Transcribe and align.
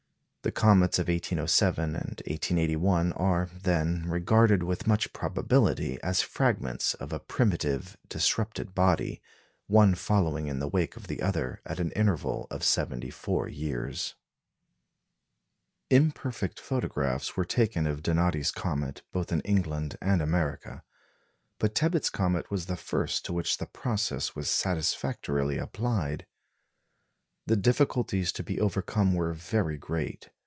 The 0.43 0.51
comets 0.51 0.97
of 0.97 1.07
1807 1.07 1.83
and 1.93 2.19
1881 2.25 3.13
are, 3.13 3.47
then, 3.61 4.09
regarded 4.09 4.63
with 4.63 4.87
much 4.87 5.13
probability 5.13 6.01
as 6.01 6.23
fragments 6.23 6.95
of 6.95 7.13
a 7.13 7.19
primitive 7.19 7.95
disrupted 8.09 8.73
body, 8.73 9.21
one 9.67 9.93
following 9.93 10.47
in 10.47 10.57
the 10.57 10.67
wake 10.67 10.95
of 10.95 11.05
the 11.05 11.21
other 11.21 11.61
at 11.63 11.79
an 11.79 11.91
interval 11.91 12.47
of 12.49 12.63
seventy 12.63 13.11
four 13.11 13.47
years. 13.47 14.15
Imperfect 15.91 16.59
photographs 16.59 17.37
were 17.37 17.45
taken 17.45 17.85
of 17.85 18.01
Donati's 18.01 18.49
comet 18.49 19.03
both 19.11 19.31
in 19.31 19.41
England 19.41 19.95
and 20.01 20.23
America; 20.23 20.81
but 21.59 21.75
Tebbutt's 21.75 22.09
comet 22.09 22.49
was 22.49 22.65
the 22.65 22.75
first 22.75 23.25
to 23.25 23.31
which 23.33 23.59
the 23.59 23.67
process 23.67 24.35
was 24.35 24.49
satisfactorily 24.49 25.59
applied. 25.59 26.25
The 27.47 27.55
difficulties 27.57 28.31
to 28.33 28.43
be 28.43 28.61
overcome 28.61 29.15
were 29.15 29.33
very 29.33 29.75
great. 29.77 30.29